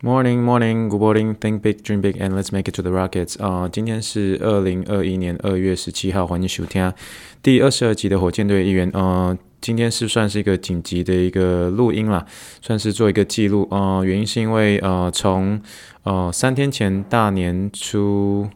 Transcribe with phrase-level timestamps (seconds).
[0.00, 1.34] Morning, morning, good morning.
[1.34, 3.36] Think big, dream big, and let's make it to the rockets.
[3.42, 6.94] 啊、今天是二零二一年二月十七号，欢迎收听
[7.42, 8.88] 第二十二集的火箭队一员。
[8.94, 12.24] 呃，今天是算是一个紧急的一个录音啦，
[12.62, 13.66] 算是做一个记录。
[13.72, 15.60] 呃，原因是因为呃，从
[16.04, 18.48] 呃三天前大年初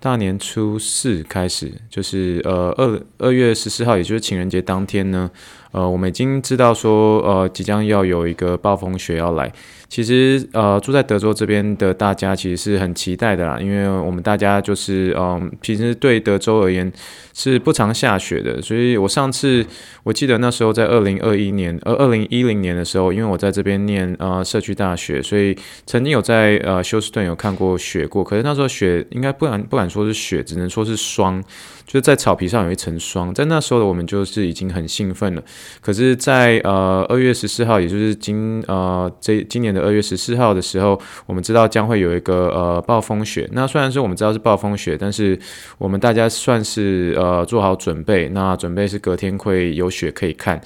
[0.00, 5.30] 大年初四开始，就是呃二二月十四号，也就是情人节当天呢，
[5.74, 9.52] 呃，我们已经知道说呃即将要有一个暴风雪要来。
[9.86, 16.90] 其实，呃，住在德州这边的大家其实是很期待的啦，因为我们大家就是，嗯，平时对德州而言
[17.32, 19.64] 是不常下雪的，所以我上次
[20.02, 25.56] 我记得那时候在二零二一年，呃，二零一零年的时候，因为我在这边念呃社区大学，所以
[25.86, 31.40] 曾经有在呃休斯顿有看过雪过，可是那时候雪应该不敢不敢说是雪，只能说是霜。
[31.86, 35.42] 就是在草皮上有一层霜，在那时候的我们就是已经很兴奋了。
[35.80, 43.48] 可是在，在呃二月十四号，也就是今呃这今年的二月十四号的时候，我们知道将会有一个呃暴风雪。
[43.52, 45.38] 那虽然说我们知道是暴风雪，但是
[45.78, 50.60] 我们大家算是呃做好准备，那准备是隔天会有雪可以看。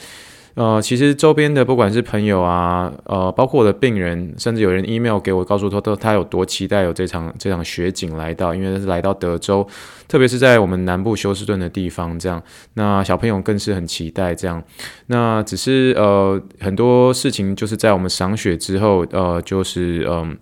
[0.59, 9.65] 呃，其实周边的不管是朋友啊，呃，包括我的病人，甚至有人 email 给我，告诉他，他他有多期待有这场这场雪景来到，因为是来到德州，
[10.09, 12.43] 特别是在我们南部休斯顿的地方，这样，
[12.75, 14.61] 那小朋友更是很期待这样。
[15.07, 20.37] 那只是呃，很多事情就是在我们赏雪之后，呃，就是嗯。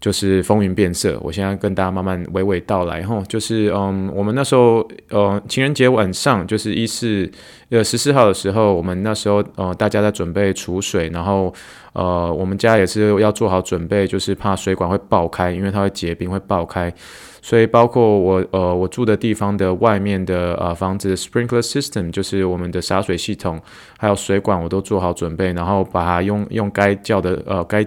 [0.00, 7.28] 就是风云变色，我现在跟大家慢慢娓娓道来吼，就是嗯，我们那时候呃情人节晚上，就是一四
[7.70, 11.52] 呃十四号的时候，我们那时候呃大家在准备储水，然后
[11.94, 16.94] 呃我们家也是要做好准备，就是怕水管会爆开，因为它会结冰会爆开，
[17.42, 23.60] 所以包括我呃我住的地方的外面的呃房子的 sprinkler system，就是我们的洒水系统，
[23.98, 27.84] 还有水管我都做好准备，然后把它用用该叫的呃该。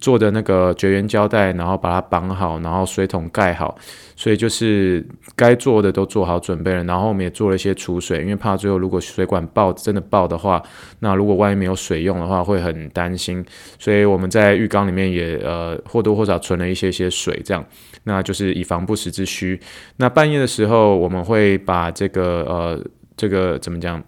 [0.00, 3.76] 做的那个绝缘胶带，然后把它绑好，然后水桶盖好，
[4.14, 6.84] 所以就是该做的都做好准备了。
[6.84, 10.62] 然后我们也做了一些储水，因为怕最后如果水管爆真的爆的话，
[11.00, 13.44] 那如果万一没有水用的话会很担心。
[13.78, 17.64] 所以我们在浴缸里面也呃或多或少存了一些些水，这样，
[18.04, 19.60] 那就是以防不时之需。
[19.96, 22.84] 那半夜的时候我们会把这个呃
[23.16, 24.02] 这个怎么讲？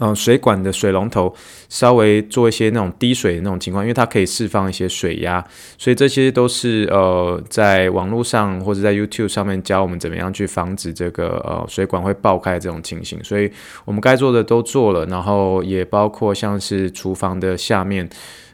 [0.00, 1.32] 嗯，水管的水龙头
[1.68, 5.46] 稍微做一些那种滴水的那种情况，因为它可以释放一些水压，
[5.78, 13.50] 所以这些都是呃在网络上或者在 YouTube 上面教我们怎么样去防止这个呃水管会爆开这种情形，所以
[13.84, 18.08] 我们该做的都做了，然后也包括像是厨房的下面。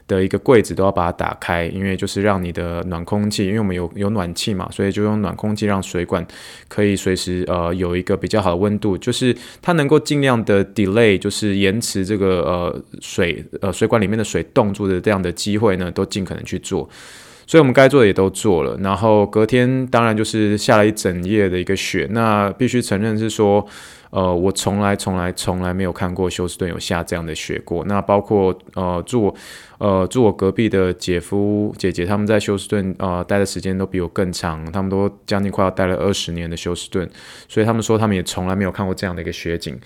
[0.07, 6.25] 的一个柜子都要把它打开，因为就是让你的暖空气，因为我们有有暖气嘛，所以就用暖空气让水管
[6.67, 16.89] 可以随时呃有一个比较好的温度，就是它能够尽量的 delay，就是延迟这个呃水呃水管里面的水冻住的这样的机会呢，都尽可能去做。
[17.45, 23.67] 所以我们该做的也都做了，然后隔天当然就是下了一整夜的一个雪，那必须承认是说。
[24.09, 27.83] 呃，我从来从来从来没有看过休斯顿有下这样的雪过。
[27.85, 29.35] 那包括呃住我
[29.77, 37.09] 呃住我隔壁的姐夫姐姐，他们在休斯顿呃待的时间都比我更长，他们都将近快要待了二十年的休斯顿，
[37.47, 39.79] 所以他们说他们也从来没有看过这样的一个雪景。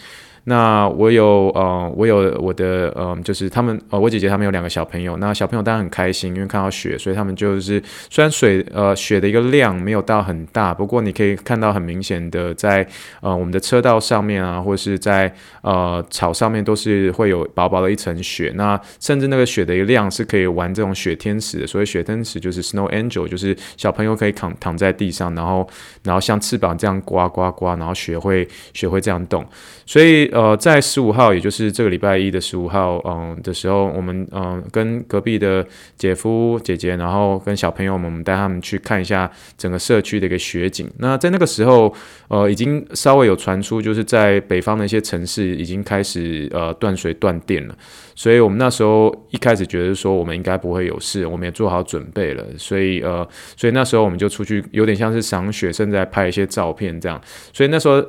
[0.46, 7.79] 那我有呃，我有我的呃，就是他们呃，我姐姐他们有两个小朋友，那小朋友当然很开心，因为看到雪，所以他们就是
[8.09, 12.85] 虽然水呃雪的一个量没有到很大，不过你可以看到很明显的在
[13.22, 15.31] 呃我们的车道上面啊，或是在
[15.62, 25.69] 呃草上面都是会有薄薄的一层雪，那甚至那个雪的一个量是可以玩这种雪天使的，所以雪天使就是 Snow Angel，就是小朋友可以躺躺在地上，然后
[26.01, 29.46] 然后像翅膀这样刮刮刮，然后雪会雪会这样动，
[29.85, 30.31] 所以。
[30.31, 35.66] 呃，在十五号，也就是这个礼拜一的十五号，嗯的时候，我们嗯跟隔壁的
[35.97, 40.90] 姐夫姐姐，然后跟小朋友们，我们带他们去看一下整个社区的一个雪景。
[40.97, 41.94] 那在那个时候，
[42.30, 47.75] 呃，已经稍微有传出，就是在北方的一些城市已经开始呃断水断电了。
[48.16, 52.44] 所以我们那时候一开始觉得说我们应该不会有事，我们也做好准备了。
[52.58, 53.27] 所以呃，
[53.57, 57.22] 所以那时候我们就出去，有点像是赏雪，甚至还拍一些照片这样。
[57.54, 58.01] 所以那时候。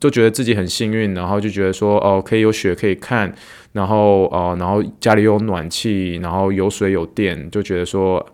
[0.00, 3.32] 就觉得自己很幸运，然后就觉得说哦，可以有雪可以看，
[3.72, 8.26] 然后呃，然后家里有暖气，然后有水有电，就觉得说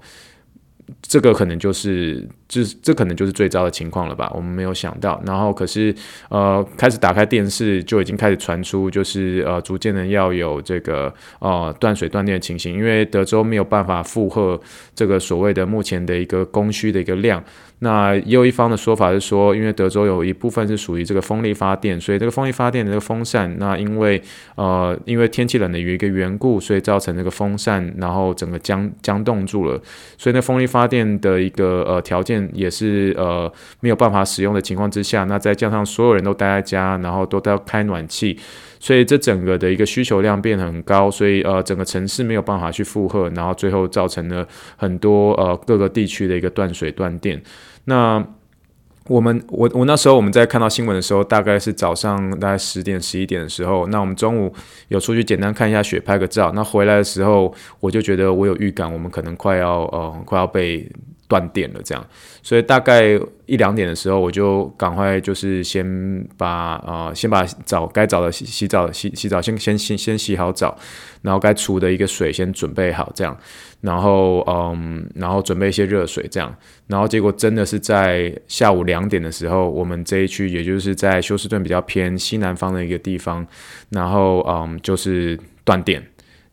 [1.03, 4.31] 这个可能就是，这这可能就是最糟的情况了吧？
[4.35, 5.95] 我们没有想到，然后可是
[6.29, 14.61] 呃，开始打开电视就已经开始传出，就是呃，逐渐的要有这个呃断水断电的情形，因为德州没有办法负荷
[14.95, 17.43] 这个所谓的目前的一个供需的一个量。
[17.81, 24.23] 那也有一方的说法是说，因为德州有一部分是属于这个风力发电，所以这个风力发电的这个风扇，那因为
[24.55, 29.79] 呃因为天气冷的有一个缘故，所以造成这个风扇然后整个僵僵冻住了，
[30.17, 38.39] 所以那风力发电的一个呃条件也是呃没有办法使用的情况之下，那再加上所有人都待在家，然后都在开暖气。
[38.79, 44.47] 所以这整个的一个需求量变得很高，所以呃整个城市没有办法去负荷，然后最后造成了
[44.77, 47.43] 很多呃各个地区的一个断水断电。
[47.87, 48.25] 那
[49.09, 54.53] 我们我我那时候我们在看到新闻的时候，大概是早上大概十点十一点的时候，那我们中午
[54.89, 56.53] 有出去简单看一下雪，拍个照。
[56.55, 60.87] 那回来的时候，我就觉得我有预感，我们可能快要呃快要被。
[61.29, 62.07] 断电了，这样，
[62.43, 70.77] 所以大概一两点的时候，我就赶快就是先把啊、呃，先把澡该澡的洗洗澡洗洗澡先先先先洗好澡，
[71.23, 73.37] 然后该储的一个水先准备好，这样，
[73.81, 76.55] 然后嗯，然后准备一些热水，这样，
[76.87, 83.45] 然后结果真的是在下午两点的时候，我们这一区也就是在休斯顿比较偏西南方的一个地方，
[83.91, 86.01] 然后嗯，就是断电，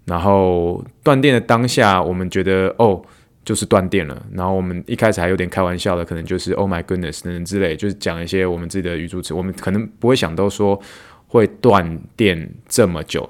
[0.05, 2.99] 然后断电的当下，我们觉得哦。
[3.45, 10.79] 就是断电了，然后我们一开始还有点开玩笑的，可能就是 “Oh my goodness” 等等之类，就是讲一些我们自己的语助词，我们可能不会想到说
[11.27, 13.29] 会断电这么久。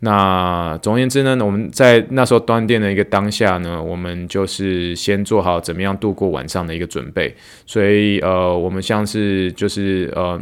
[0.00, 7.34] 那总而言之呢，我们在那时候断电的一个当下呢，我们就是先做好怎么样度过晚上的一个准备。
[7.64, 10.40] 所以呃，我们像是就是呃，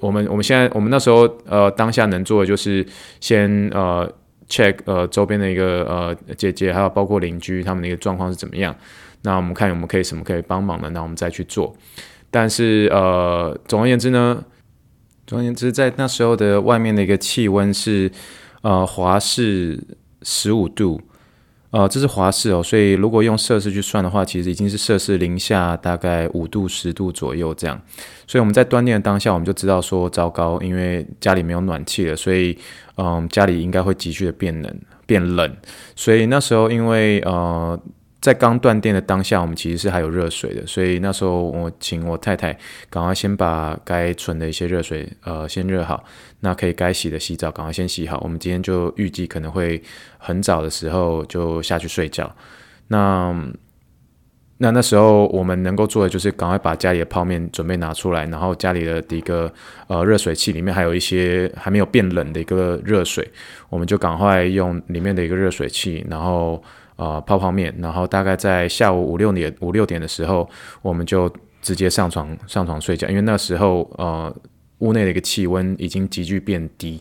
[0.00, 2.84] 我们我们现在我们那时候呃当下能做的就是
[3.20, 4.12] 先呃。
[4.50, 8.76] Check 呃周边的一个呃姐姐，还有包括邻居他们的一个状况是怎么样？
[9.22, 11.76] 那我们看我们可以什么可以帮忙的，那我们再去做。
[12.30, 14.42] 但是呃总而言之呢，
[15.26, 18.10] 总而言之，在那时候的外面的一个气温是
[18.62, 19.78] 呃华氏
[20.22, 21.00] 十五度，
[21.70, 27.80] 呃这是华氏哦，所以如果用摄氏去算的话，其实已经是摄氏零下大概五度十度左右这样。
[28.26, 32.56] 所以我们在断电的当下，我们就知道说糟糕，因为家里没有暖气了，所以。
[33.02, 35.56] 嗯，家里应该会急剧的变冷，变冷。
[35.96, 37.80] 所以那时候，因为呃，
[38.20, 40.66] 在刚断电的当下，我们其实是还有热水的。
[40.66, 42.52] 所以那时候，我请我太太
[42.90, 46.04] 赶快先把该存的一些热水呃先热好，
[46.40, 48.20] 那可以该洗的洗澡赶快先洗好。
[48.22, 49.82] 我们今天就预计可能会
[50.18, 52.30] 很早的时候就下去睡觉。
[52.88, 53.34] 那。
[54.62, 59.50] 那那时候我们能够做的就是赶快把家里的泡面准备拿出来，然后家里的一个
[59.86, 63.26] 呃热水器里面还有一些还没有变冷的一个热水，
[63.70, 66.62] 我们就赶快用里面的一个热水器，然后
[66.96, 70.46] 呃泡泡面，然后大概在下午五六点五六点的时候，
[70.82, 71.32] 我们就
[71.62, 74.30] 直接上床上床睡觉，因为那时候呃
[74.80, 77.00] 屋内的一个气温已经急剧变低。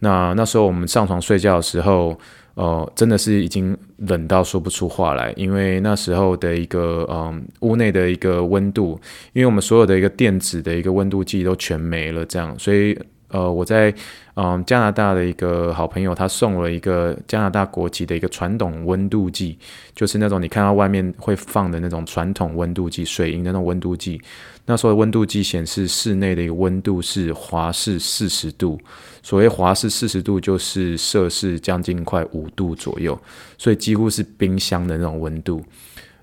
[0.00, 2.14] 那那时候我们上床睡觉的时候。
[2.54, 9.00] 哦、呃，真的是已经冷到说不出话来，因为那时候的一个嗯屋内的一个温度，
[9.32, 12.98] 因为我们所有的一个电子的一个温度计都全没了，这样，所以
[13.32, 13.92] 呃我在
[14.34, 19.58] 嗯加拿大的一个好朋友，他送了一个加拿大国旗的一个传统温度计，
[19.94, 24.20] 就是那种你看到外面会放的那种传统温度计，水银的那种温度计。
[24.64, 28.78] 那时候温度计显示室内的一个温度是华氏四十度，
[29.20, 33.18] 所谓华氏四十度就是摄氏将近快五度左右，
[33.58, 35.60] 所以几乎是冰箱的那种温度。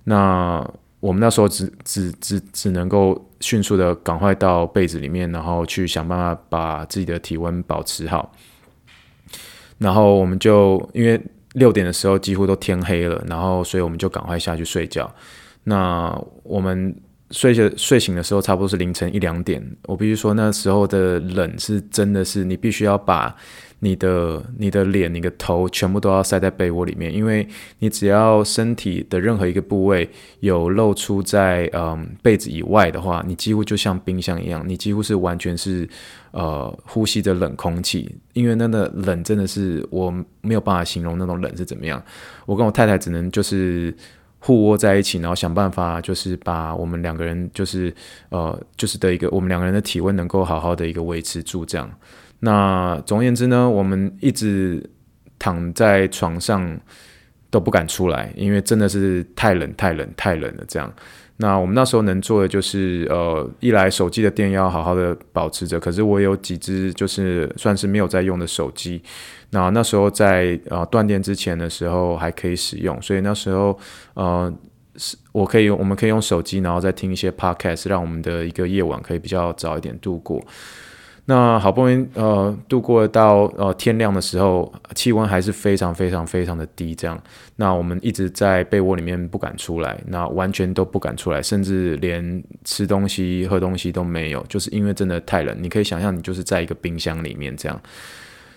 [0.06, 0.66] 那
[1.00, 8.32] 我们那时候只只只只能够迅速的赶快到被子里面，然后去想办法把自己的体温保持好。
[9.78, 11.22] 然后我们就因为
[11.54, 15.14] 六点的时候几乎都天黑了，然后所以我们就赶快下去睡觉。
[15.64, 16.96] 那我们。
[17.32, 19.64] 睡着睡醒的时候，差不多是凌晨一两点。
[19.84, 23.36] 我必须说，那时候的冷是真的是，你必须要把
[23.82, 30.10] 你的、你的脸、你的头全部都要塞在被窝里面，因为你只要身体的任何一个部位
[30.40, 35.88] 有露出在嗯被子以外的话，你几乎就像冰箱一样，你几乎是完全是
[36.32, 42.04] 呃呼吸着冷空气，因为那个冷真的是我没有办法形容那种冷是怎么样。
[42.46, 43.96] 我跟我太太只能就是。
[44.40, 47.94] 互窝在一起，然后想办法，就是把我们两个人，就是
[48.30, 51.90] 呃，就是的一个我们两个人的体温能够好好的一个维持住这样。
[52.40, 54.90] 那总而言之呢，我们一直
[55.38, 56.80] 躺在床上
[57.50, 60.92] 都不敢出来，因为真的是太冷、太冷、太冷了这样。
[61.42, 69.02] 那我们那时候能做的就是，呃，一来手机的电要好好的保持着，可是我有几只就是算是没有在用的手机，
[69.52, 73.80] 那那时候在呃断电之前的时候还可以使用，所以那时候
[74.16, 74.54] 呃
[74.98, 80.44] 是我可以用，我们可以用手机，然后再听一些 podcast，让我们的一个夜晚可以比较早一点度过。
[81.30, 87.22] 那好不容易呃度过到呃天亮的时候，气温还是非常非常非常的低，这样。
[87.56, 95.56] 那我们一直在被窝里面不敢出来，那完全都不敢出来，甚至连吃东西、喝东西都没有，就是因为真的太冷。
[95.62, 97.80] 你可以想象，你就是在一个冰箱里面这样。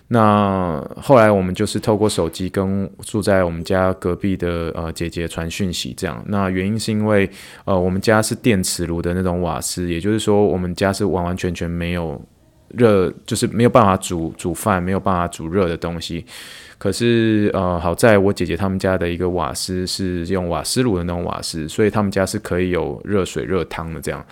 [0.07, 6.23] 那后来我们就是透过手机跟住在我们家隔壁的呃姐姐传讯息，这样。
[6.27, 7.29] 那原因是因为
[7.65, 12.19] 呃我们家是电磁炉的那种瓦斯，也就是说我们家是完完全全没有。
[12.73, 16.25] 热就是没有办法煮煮饭，没有办法煮热的东西。
[16.77, 24.25] 可是呃，好在我姐姐他们家的一个瓦斯是用瓦斯炉的那种瓦斯，所以他们家是可以有热水热汤的这样。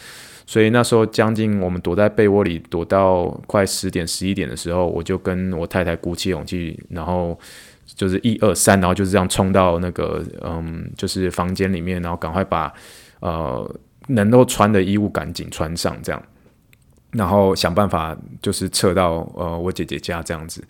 [0.45, 7.39] 所以那时候将近我们躲在被窝里躲到快十点十一点的时候，我就跟我太太鼓起勇气，然后
[7.85, 12.73] 就是一二三，然后就是这样冲到那个嗯，就是房间里面，然后赶快把
[13.21, 13.75] 呃
[14.07, 16.21] 能够穿的衣物赶紧穿上这样。
[17.11, 20.63] 然后想办法就是撤到呃我姐姐家这样子，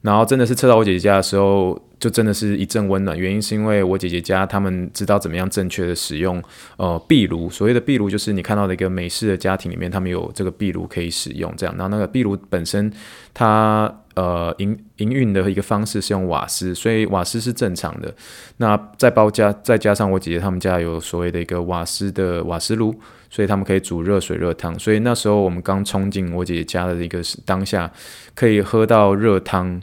[0.00, 3.16] 然后真的是撤到我姐姐家的时候，就真的是一阵温暖。
[3.16, 6.42] 原因是因为我姐姐家他们知道怎么样正确的使用
[6.76, 11.74] 呃壁炉，所谓的壁炉就是你看到的一个美式的家庭里面，他们有这个壁炉可以使用这样。
[11.76, 12.90] 然后那个壁炉本身
[13.34, 18.12] 它呃营营运的一个方式是用瓦斯，所以瓦斯是正常的。
[18.56, 22.94] 那再包加再加上我姐姐他们家有所谓的一个瓦斯的瓦斯炉。
[23.34, 27.90] 所以他们可以煮热水热汤，所以那时候我们刚冲进我姐姐家的一个当下，
[28.34, 29.80] 可以喝到热汤，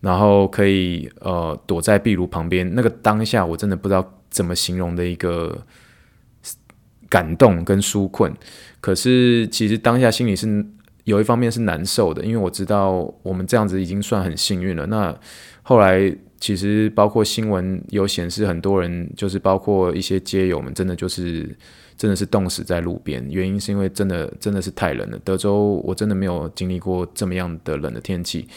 [0.00, 5.64] 然后可以呃躲在壁炉旁边，那个当下我真的不知道怎么形容的一个
[7.08, 8.34] 感动跟纾困。
[8.80, 10.66] 可是其实当下心里是
[11.04, 12.90] 有一方面是难受的，因为我知道
[13.22, 14.84] 我们这样子已经算很幸运了。
[14.86, 15.16] 那
[15.62, 21.56] 后来其实包括新闻有显示，很多人就是包括一些街友们，真的就是。
[21.96, 25.18] 真的是冻死在路边，原因是因为真的真的是太冷了。
[25.24, 28.48] 德州我真的没有经历过这么样的冷的天气。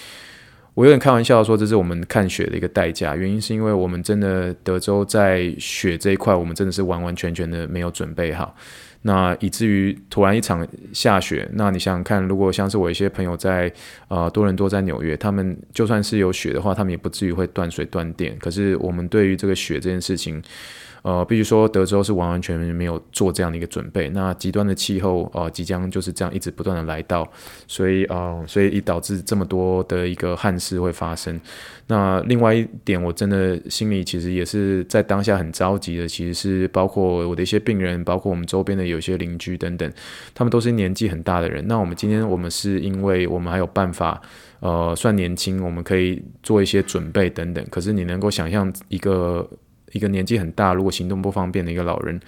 [0.73, 3.15] 我有点开玩笑说，这是我们看雪的一个代价。
[3.15, 8.55] 原因是因为我们真的德州在雪这一块，我们真的是完完全全的没有准备好。
[9.01, 13.71] 那以至于突然一场下雪，那你想想看，如果像是我一些朋友在
[14.07, 18.37] 呃多伦多在纽约，他们就算是有雪的话，他们也不至于会断水断电。
[18.39, 20.41] 可是我们对于这个雪这件事情。
[21.07, 24.09] 呃，必须说，德州是完完全全没有做这样的一个准备。
[24.09, 27.25] 那极端的气候，呃，即将就是这样一直不断的来到，
[27.65, 31.39] 所以，呃，所以以导致这么多的一个憾事会发生。
[31.87, 39.89] 那另外一点，我真的心里其实也是在当下很着急的，其实是包括我的一些病人，包括我们周边的有些邻居等等，
[40.35, 41.65] 他们都是年纪很大的人。
[41.69, 44.21] 那我们今天我们是因为我们还有办法，
[44.59, 47.65] 呃，算年轻，我们可以做一些准备等等。
[47.71, 49.49] 可是你能够想象一个。
[49.93, 52.19] 一个年纪很大，如果行动不方便的一个老人，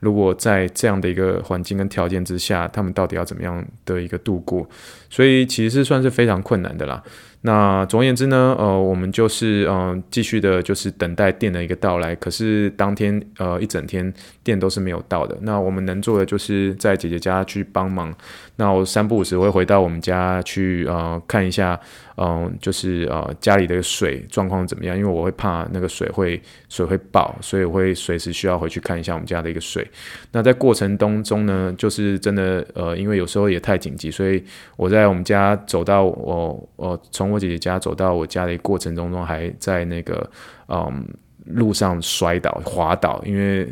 [0.00, 4.68] 如果在这样的一个环境跟条件之下，他们到底要怎么样的一个度过？
[5.08, 7.02] 所以其实是算是非常困难的啦。
[7.42, 12.14] 那总而言之呢，呃，我们就是嗯、呃，继续的，就是等待电的一个到来。
[12.16, 15.36] 可是当天呃一整天电都是没有到的。
[15.42, 18.14] 那我们能做的就是在姐姐家去帮忙。
[18.56, 21.78] 那我三不五时会回到我们家去呃看一下，
[22.16, 24.96] 嗯、呃，就是呃家里的水状况怎么样？
[24.96, 29.86] 因为我会怕那个水会水会爆，所以我会随时需要回去看一下我们家的一个水。
[30.32, 34.42] 那在过程当中呢，就是真的呃，因为有时候也太紧急，所以
[34.76, 37.34] 我在我们家走到我我从。
[37.34, 40.30] 我姐姐家走到我家的过程中中，还在那个
[40.68, 41.04] 嗯
[41.46, 43.68] 路上摔倒滑倒，因为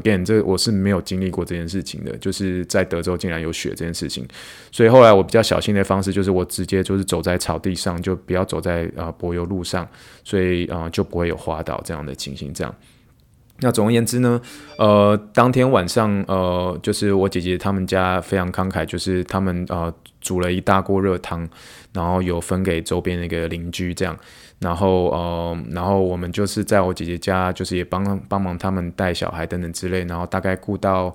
[0.00, 4.26] again 这我是没有经历过这件事情的，就是在德州竟然有雪这件事情，
[4.70, 9.88] 所以后来我比较小心的方式就是我直接就是走在草地上，就不要走在呃柏油路上，
[10.22, 12.52] 所以啊、呃、就不会有滑倒这样的情形。
[12.54, 12.74] 这样，
[13.60, 14.40] 那总而言之呢，
[14.78, 21.48] 呃，当天晚上呃就是我姐姐他们家非常慷慨，就是他们呃煮了一大锅热汤。
[21.92, 24.14] 然后有分给周边的一个邻居这样，
[24.58, 31.14] 然后呃，然后我们就是在我姐姐家，就是也帮帮忙他们带小孩等等之类，然后大概顾到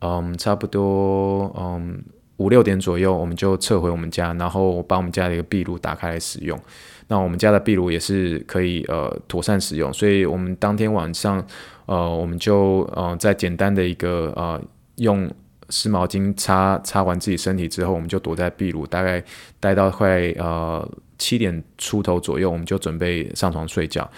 [0.00, 2.02] 嗯差不多嗯
[2.38, 6.58] 五六点左右，我们就撤回我们家，然后把我们家的一个壁炉打开来使用。
[7.06, 11.44] 那我们家的壁炉也是可以呃妥善使用，所以我们当天晚上
[11.86, 14.60] 呃我们就呃在简单的一个呃
[14.96, 15.30] 用。
[15.70, 19.22] 湿毛巾擦擦完自己身体之后，我们就躲在壁炉，大概
[19.58, 20.86] 待到快呃
[21.18, 24.10] 七点出头左右，我们就准备上床睡觉。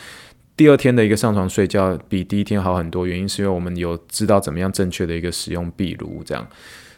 [0.56, 6.46] 第二天的一个上床睡觉比第一天好很多，原因是因为我们有知道怎么样正确的一个使用壁炉，这样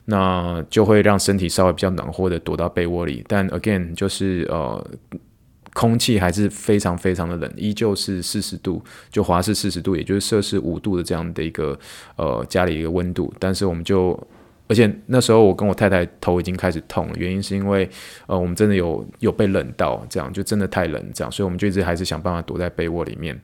[0.06, 3.24] 那就会让身体稍微比较暖和的躲到被窝里。
[3.26, 4.84] 但 again 就是呃
[5.72, 11.78] 空气还是非常非常的冷，依旧是四十度，就华氏四十度，也就是摄氏五度的这样的一个
[12.16, 13.32] 呃家里一个温度。
[13.38, 14.10] 但是我们就，
[14.66, 17.88] 而且那时候我跟我太太头已经开始痛了，原因是因为
[18.26, 23.40] 呃我们真的有有被冷到，这样就真的太冷，这样，所以我们就一直还是想办法躲在被窝里面。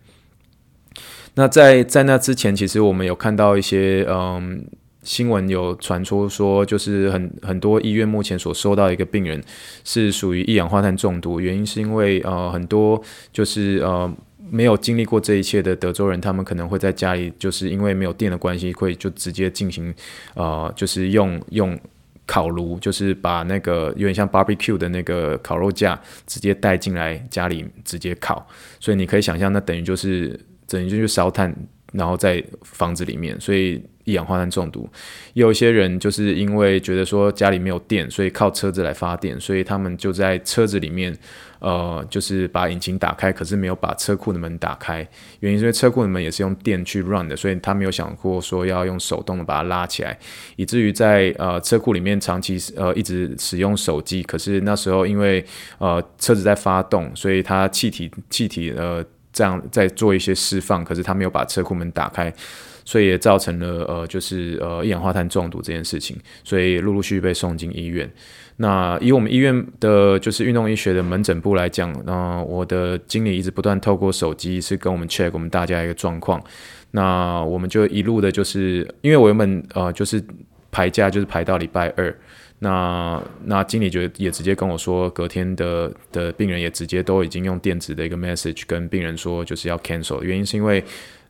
[1.34, 4.64] 那在在那之前，其实我们有看到一些嗯。
[5.02, 9.42] 新闻有传出说，就是很很多医院目前所收到一个病人
[9.82, 14.14] 是属于一氧化碳中毒，原因是因为呃很多就是呃
[14.50, 19.94] 没有经历过这一切的德州人，他们可能会在家里就是因为没有电的关系，会就直接进行
[20.34, 21.78] 呃就是用用
[22.26, 28.46] 烤炉，就是把那个有点像 barbecue 的那个烤肉架直接带进来家里直接烤，
[28.78, 30.38] 所以你可以想象，那等于就是
[30.68, 31.54] 等于就是烧炭，
[31.92, 33.82] 然后在房子里面，所以。
[34.10, 34.88] 一氧化碳中毒，
[35.34, 41.16] 有一些人就是因为觉得说家里没有电，所以靠车子来发电，所以他们就在车子里面，
[41.60, 45.06] 呃，就是把引擎打开，可是没有把车库的门打开。
[45.38, 50.18] 原因是因为车库的门也是用电去 run 的，所以他没有想过说要用手动的把它拉起来，
[50.56, 54.22] 以至于在呃车库里面长期呃一直使用手机。
[54.24, 55.44] 可是那时候因为
[55.78, 62.32] 呃车子在发动，所以它气体气体呃这样在做一些释放，可是他没有把车库门打开。
[62.90, 68.10] 所以也造成了呃，就是呃一氧化碳中毒这件事情，所以陆陆续续被送进医院。
[68.56, 76.42] 那以我们医院的就是运动医学的门诊部来讲，那、我的经理一直不断透过手机是跟我们 check 我们大家一个状况。
[76.90, 80.20] 那我们就一路的，就是因为我原本呃就是
[80.72, 82.12] 排假就是排到礼拜二，
[82.58, 90.82] 那那经理就也直接跟我说，隔天的的病人也直接都已经用电子的一个 message 跟病人说就是要 cancel，原因是因为。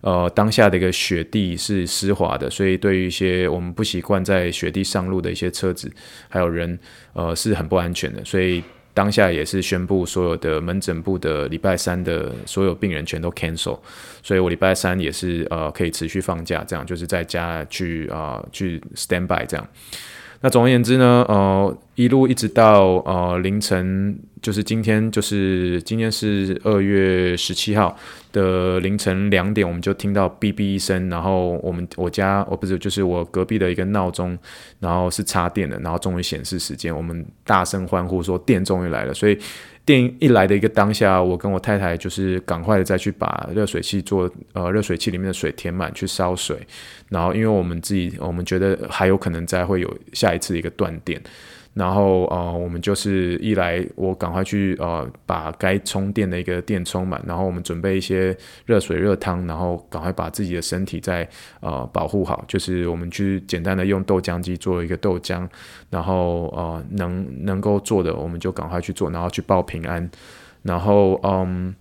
[0.03, 5.93] 呃，当下的一个雪地是湿滑的，所以对于一些我们不习惯在雪地上路的一些车子
[6.29, 6.79] 还有人，
[7.13, 8.25] 呃，是很不安全的。
[8.25, 8.63] 所以
[8.95, 13.79] 当下也是宣布所有的门诊部的礼拜三的所有病人全都 cancel，
[14.23, 19.69] 所以我礼拜三也是呃可以持续放假，这样就是在家去啊、去 stand by 这样。
[20.43, 27.95] 那总而言之呢，呃，一路一直到呃凌晨，就是今天，就是今天是二月十七号
[28.33, 34.39] 的凌晨两点，我们就听到哔哔一声，然后我们我家哦不是就是我隔壁的一个闹钟，
[34.79, 39.39] 然后是插电的，然后终于显示时间，我们大声欢呼说电终于来了，所以。
[39.85, 46.57] 电一来的一个当下，我跟我太太就是赶快的再去把热水器做呃热水器里面的水填满去烧水，
[47.09, 51.21] 然后因为我们自己我们觉得还有可能再会有下一次一个断电。
[51.81, 61.27] 然后呃，我们就是一来，我赶快去呃，把该充电的一个电充满，然后我们准备一些热水、热汤，然后赶快把自己的身体再
[61.61, 62.45] 呃保护好。
[62.47, 65.49] 就是我们去简单的用豆浆机做一个豆浆，
[65.89, 70.11] 然后呃能能够做的，我们就赶快去做，然后去报平安。
[70.63, 71.75] 然后嗯，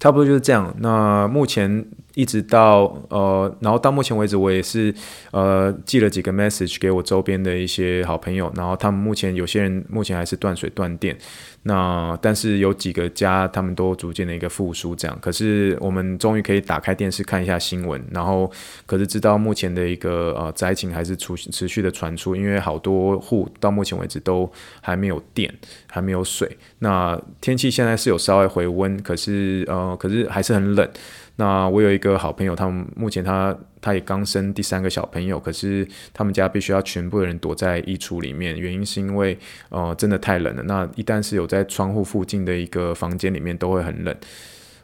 [0.00, 0.74] 差不多就是这样。
[0.80, 1.86] 那目前。
[2.14, 4.94] 一直到呃，然后到目前为止，我也是
[5.30, 11.16] 呃寄了几个 message 给我周边的一些好朋友，然后他们目前有些人目前还是断水断电，
[11.62, 18.50] 那但是有几个家他们都逐渐的一个复苏这样，可是我们终于可以打开电视看一下新闻，然后
[18.84, 24.50] 可是知道目前的一个呃灾情还是持持续的传出，因为好多户到目前为止都
[24.82, 25.52] 还没有电，
[25.86, 30.86] 还没有水，那天气现在是有稍微回温，可是呃可是还是很冷。
[31.36, 39.38] 那我有一个好朋友，他们目前他他也刚生第三个小朋友，可是他们家必须要全部的人躲在衣橱里面，原因是因为
[39.70, 40.62] 呃真的太冷了。
[40.64, 44.14] 那一旦是有在窗户附近的一个房间里面，都会很冷。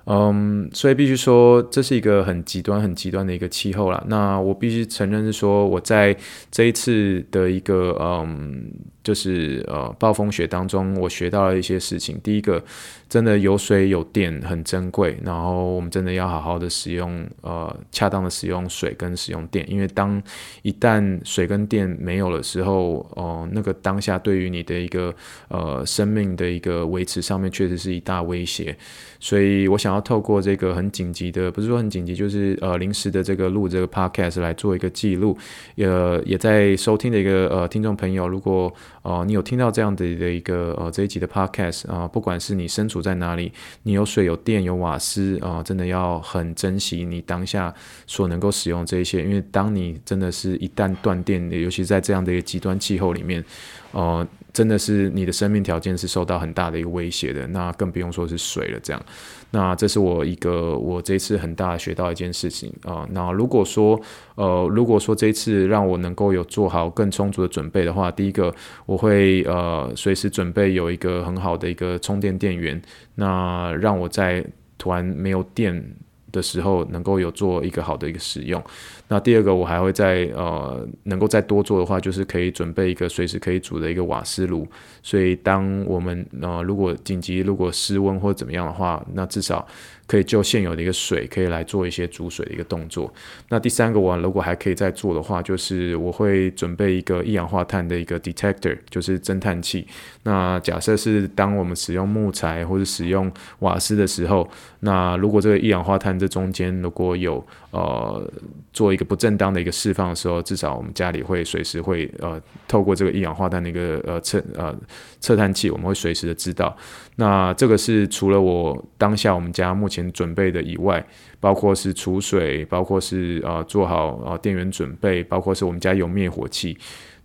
[0.07, 4.03] 嗯，所以必须说这是一个很极端、很极端的一个气候啦。
[4.07, 6.17] 那我必须承认是说我在
[6.51, 8.71] 这一次的一个嗯。
[9.05, 12.21] 就是呃暴风雪当中，我学到了一些事情。
[12.23, 12.63] 第一个，
[13.09, 20.23] 真的有水有电很珍贵，然后我们真的要好好的使用呃恰当的使用水跟使用电，因为当
[20.61, 25.15] 一旦水跟电没有了时候，哦、那个当下对于你的一个
[25.49, 28.77] 呃生命的一个维持上面，确实是一大威胁。
[29.21, 35.37] 所以我想要透过这个很紧急的，不是说很紧急，就是呃临时的这个录这个 podcast 来做一个记录。
[35.77, 43.53] 呃，也在收听的一个呃听众朋友，如果哦，你有听到这样的的一个呃这一集的 podcast 啊，不管是你身处在哪里，
[43.83, 47.75] 你有水有电有瓦斯啊，真的要很珍惜你当下
[48.07, 53.45] 所能够使用这一些，因为当你真的是一旦断电，尤其在这样的一个极端气候里面，
[53.93, 59.03] 呃，真的是你的生命条件是受到很大的一个威胁的，那更不用说是水了这样。
[59.51, 63.99] 那这是我一个我这次很大的学到一件事情啊、那如果说
[64.35, 72.81] 呃，如果说这一次让我能够有做好更充足的准备的话，第一个我会呃随时准备有一个很好的一个充电电源，
[73.15, 74.45] 那让我在
[74.77, 75.83] 突然没有电
[76.33, 78.63] 的时候能够有做一个好的一个使用。
[79.09, 84.67] 那第二个，我还会再呃，能够再多做的话，就是可以准备一个随时可以煮的一个瓦斯炉。
[85.03, 89.67] 所以，当我们呃如果紧急如果失温或者怎么样的话，那至少
[90.09, 93.13] 可以就现有的一个水，可以来做一些煮水的一个动作。
[93.51, 99.87] 那第三个，我如果还可以再做的话，就是我会准备一个一氧化碳的一个 detector，就是侦探器。
[100.23, 104.49] 那假设是当我们使用木材或者使用瓦斯的时候，
[104.81, 108.31] 那如果这个一氧化碳这中间如果有呃
[108.73, 114.75] 做一个不正当的一个释放的时候，至少我们家里会随时会呃透过这个一氧化碳的一个呃测呃
[115.21, 116.75] 测探器，我们会随时的知道。
[117.17, 121.05] 那这个是除了我当下我们家目前前准备的以外，
[121.39, 126.77] 包括是储水，包括是呃做好呃电源准备，包括是我们家有灭火器。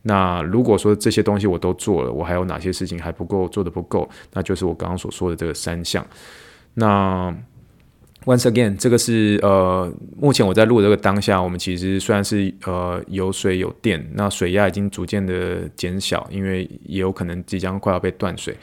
[0.02, 4.10] 那如果说这些东西我都做了，我还有哪些事情还不够做的不够？
[4.34, 6.06] 那就是我刚刚所说的这个三项。
[6.74, 7.34] 那
[8.26, 18.56] Once again，这个是呃，目前我在录的这个当下，我们其实虽然是呃有水有电，那水压已经逐渐的减小，因为也有可能即将快要被断水。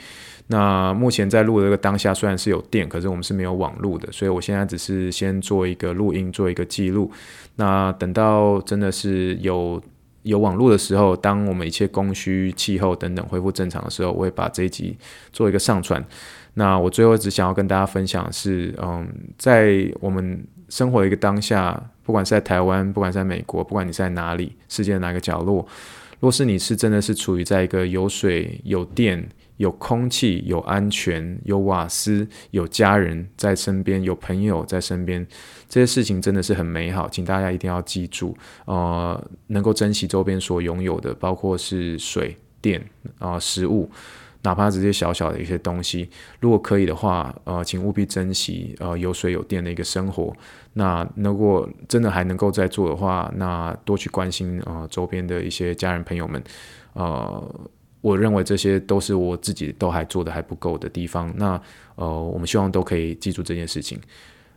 [0.53, 7.09] 那目前在录的这个当下，虽然是有电，可是我们是没有网络的，所以我现在只是先做一个录音，做一个记录。
[7.55, 9.81] 那等到真的是有
[10.23, 14.97] 有网络的时候，当我们一切供需、气候等等恢复正常的时候，我会把这一集
[15.33, 16.05] 做一个上传。
[16.55, 19.07] 那我最后只想要跟大家分享的是，嗯，
[19.39, 25.65] 在我们生活的一个当下，不管是在台湾，不管是在美国，不管你在哪里，世界的哪个角落，
[26.19, 29.25] 若是你是真的是处于在一个有水、有电、
[29.61, 35.27] 有空气、有安全、有瓦斯、有家人在身边、有朋友在身边，
[35.68, 42.83] 这些事情真的是很美好，请大家一定要记住，呃，能够珍惜周边所拥有的，包括是水电
[43.18, 43.90] 啊、食物。
[44.42, 46.09] 哪怕这些小小的一些东西，
[46.40, 50.35] 如果可以的话，呃，请务必珍惜呃有水有电的一个生活。
[50.73, 56.42] 那如果真的还能够再做的话，那多去关心呃周边的一些家人朋友们。
[56.94, 57.70] 呃，
[58.01, 61.33] 我认为这些都是我自己都还做得还不够的地方。
[61.37, 61.61] 那
[61.97, 63.99] 呃，我们希望都可以记住这件事情。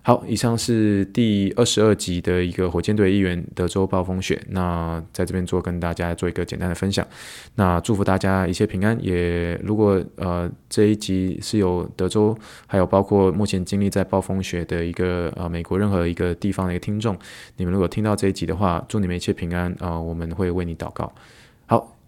[0.06, 4.38] 好，以上是第二十二集的一个火箭队一员德州暴风雪。
[4.50, 7.08] 那在这边做跟大家做一个简单的分享。
[7.56, 8.98] 那祝福大家一切平安。
[9.02, 17.18] 也如果呃这一集是有德州，还有包括目前经历在暴风雪的一个呃美国任何一个地方的一个听众，
[17.56, 20.02] 你们如果听到这一集的话，祝你们一切平安啊，呃！
[20.02, 21.10] 我们会为你祷告。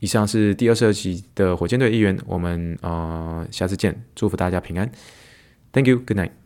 [0.05, 4.87] 以上是第二十二集的火箭队一员，我们呃下次见，祝福大家平安。
[5.73, 5.97] Thank you.
[5.97, 6.44] Good night.